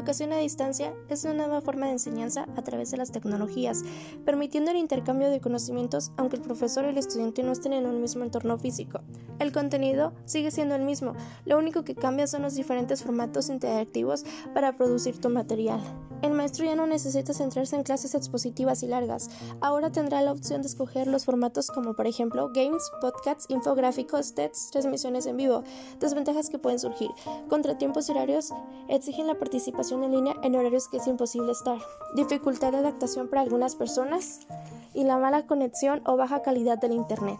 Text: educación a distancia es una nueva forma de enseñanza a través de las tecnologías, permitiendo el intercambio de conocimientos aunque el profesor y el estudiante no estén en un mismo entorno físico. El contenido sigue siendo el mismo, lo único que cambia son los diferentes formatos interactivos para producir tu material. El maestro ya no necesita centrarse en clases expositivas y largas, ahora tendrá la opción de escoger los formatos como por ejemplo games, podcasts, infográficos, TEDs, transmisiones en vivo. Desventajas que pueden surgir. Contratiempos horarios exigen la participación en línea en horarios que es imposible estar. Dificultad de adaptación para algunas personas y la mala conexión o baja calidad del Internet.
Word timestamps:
educación 0.00 0.32
a 0.32 0.38
distancia 0.38 0.94
es 1.10 1.24
una 1.24 1.34
nueva 1.34 1.60
forma 1.60 1.84
de 1.84 1.92
enseñanza 1.92 2.46
a 2.56 2.62
través 2.62 2.90
de 2.90 2.96
las 2.96 3.12
tecnologías, 3.12 3.84
permitiendo 4.24 4.70
el 4.70 4.78
intercambio 4.78 5.28
de 5.28 5.42
conocimientos 5.42 6.10
aunque 6.16 6.36
el 6.36 6.42
profesor 6.42 6.86
y 6.86 6.88
el 6.88 6.96
estudiante 6.96 7.42
no 7.42 7.52
estén 7.52 7.74
en 7.74 7.84
un 7.84 8.00
mismo 8.00 8.24
entorno 8.24 8.56
físico. 8.56 9.02
El 9.38 9.52
contenido 9.52 10.14
sigue 10.24 10.50
siendo 10.50 10.74
el 10.74 10.84
mismo, 10.84 11.14
lo 11.44 11.58
único 11.58 11.84
que 11.84 11.94
cambia 11.94 12.26
son 12.26 12.40
los 12.40 12.54
diferentes 12.54 13.02
formatos 13.02 13.50
interactivos 13.50 14.24
para 14.54 14.74
producir 14.74 15.20
tu 15.20 15.28
material. 15.28 15.80
El 16.22 16.32
maestro 16.32 16.66
ya 16.66 16.74
no 16.74 16.86
necesita 16.86 17.32
centrarse 17.32 17.76
en 17.76 17.82
clases 17.82 18.14
expositivas 18.14 18.82
y 18.82 18.86
largas, 18.86 19.30
ahora 19.60 19.90
tendrá 19.90 20.20
la 20.22 20.32
opción 20.32 20.62
de 20.62 20.68
escoger 20.68 21.06
los 21.06 21.24
formatos 21.24 21.68
como 21.68 21.94
por 21.94 22.06
ejemplo 22.06 22.50
games, 22.54 22.90
podcasts, 23.00 23.46
infográficos, 23.48 24.34
TEDs, 24.34 24.70
transmisiones 24.70 25.26
en 25.26 25.36
vivo. 25.36 25.62
Desventajas 25.98 26.50
que 26.50 26.58
pueden 26.58 26.78
surgir. 26.78 27.10
Contratiempos 27.48 28.08
horarios 28.10 28.52
exigen 28.88 29.26
la 29.26 29.38
participación 29.38 29.89
en 29.92 30.12
línea 30.12 30.36
en 30.42 30.54
horarios 30.54 30.88
que 30.88 30.98
es 30.98 31.06
imposible 31.06 31.52
estar. 31.52 31.78
Dificultad 32.14 32.72
de 32.72 32.78
adaptación 32.78 33.28
para 33.28 33.42
algunas 33.42 33.74
personas 33.74 34.40
y 34.94 35.04
la 35.04 35.18
mala 35.18 35.46
conexión 35.46 36.02
o 36.06 36.16
baja 36.16 36.42
calidad 36.42 36.78
del 36.78 36.92
Internet. 36.92 37.38